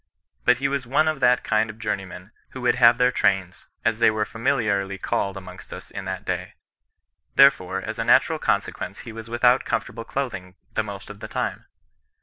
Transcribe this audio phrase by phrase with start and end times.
[0.45, 3.99] But he was one of that kind of journeymen who would have their trains, as
[3.99, 6.55] they were familiarly called amongst us in that day.
[7.35, 11.27] Therefore as a natural consequence he was with out comfortable clothing the most of the
[11.27, 11.67] time.